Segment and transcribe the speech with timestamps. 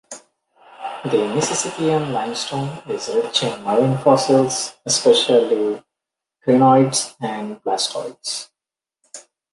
[1.03, 5.83] The Mississippian limestone is rich in marine fossils, especially
[6.43, 8.47] crinoids and blastoids.